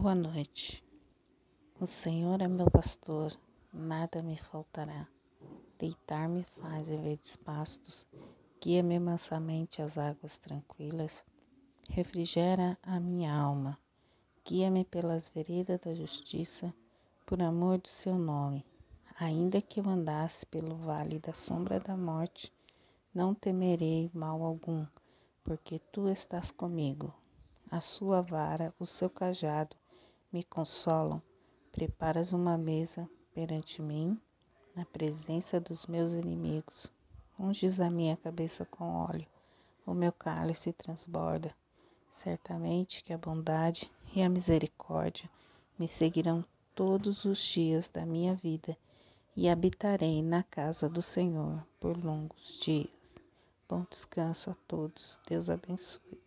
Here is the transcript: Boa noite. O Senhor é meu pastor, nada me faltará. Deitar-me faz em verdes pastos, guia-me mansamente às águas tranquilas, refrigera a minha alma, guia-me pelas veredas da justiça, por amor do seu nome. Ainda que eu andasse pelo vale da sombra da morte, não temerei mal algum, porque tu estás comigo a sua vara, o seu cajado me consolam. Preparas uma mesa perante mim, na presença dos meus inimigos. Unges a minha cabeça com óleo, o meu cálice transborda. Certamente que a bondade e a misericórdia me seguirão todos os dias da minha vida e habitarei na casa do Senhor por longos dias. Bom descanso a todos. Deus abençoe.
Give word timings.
Boa 0.00 0.14
noite. 0.14 0.80
O 1.80 1.84
Senhor 1.84 2.40
é 2.40 2.46
meu 2.46 2.70
pastor, 2.70 3.36
nada 3.72 4.22
me 4.22 4.36
faltará. 4.36 5.08
Deitar-me 5.76 6.44
faz 6.44 6.88
em 6.88 7.02
verdes 7.02 7.34
pastos, 7.34 8.06
guia-me 8.60 9.00
mansamente 9.00 9.82
às 9.82 9.98
águas 9.98 10.38
tranquilas, 10.38 11.24
refrigera 11.90 12.78
a 12.80 13.00
minha 13.00 13.34
alma, 13.34 13.76
guia-me 14.46 14.84
pelas 14.84 15.28
veredas 15.30 15.80
da 15.80 15.92
justiça, 15.92 16.72
por 17.26 17.42
amor 17.42 17.78
do 17.78 17.88
seu 17.88 18.16
nome. 18.16 18.64
Ainda 19.18 19.60
que 19.60 19.80
eu 19.80 19.88
andasse 19.88 20.46
pelo 20.46 20.76
vale 20.76 21.18
da 21.18 21.32
sombra 21.32 21.80
da 21.80 21.96
morte, 21.96 22.52
não 23.12 23.34
temerei 23.34 24.12
mal 24.14 24.44
algum, 24.44 24.86
porque 25.42 25.80
tu 25.90 26.08
estás 26.08 26.52
comigo 26.52 27.12
a 27.68 27.80
sua 27.80 28.22
vara, 28.22 28.72
o 28.78 28.86
seu 28.86 29.10
cajado 29.10 29.76
me 30.32 30.44
consolam. 30.44 31.22
Preparas 31.72 32.32
uma 32.32 32.58
mesa 32.58 33.08
perante 33.34 33.80
mim, 33.80 34.20
na 34.74 34.84
presença 34.84 35.60
dos 35.60 35.86
meus 35.86 36.12
inimigos. 36.12 36.90
Unges 37.38 37.80
a 37.80 37.90
minha 37.90 38.16
cabeça 38.16 38.64
com 38.64 38.84
óleo, 38.94 39.26
o 39.86 39.94
meu 39.94 40.12
cálice 40.12 40.72
transborda. 40.72 41.54
Certamente 42.10 43.02
que 43.02 43.12
a 43.12 43.18
bondade 43.18 43.90
e 44.14 44.22
a 44.22 44.28
misericórdia 44.28 45.30
me 45.78 45.86
seguirão 45.88 46.44
todos 46.74 47.24
os 47.24 47.38
dias 47.40 47.88
da 47.88 48.04
minha 48.04 48.34
vida 48.34 48.76
e 49.36 49.48
habitarei 49.48 50.20
na 50.22 50.42
casa 50.42 50.88
do 50.88 51.00
Senhor 51.00 51.64
por 51.78 51.96
longos 51.96 52.58
dias. 52.60 53.16
Bom 53.68 53.86
descanso 53.88 54.50
a 54.50 54.56
todos. 54.66 55.20
Deus 55.28 55.48
abençoe. 55.48 56.17